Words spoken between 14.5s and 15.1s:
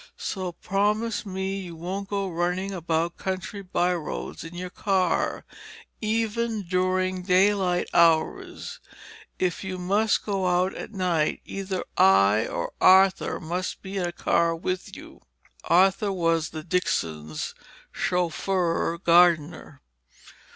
with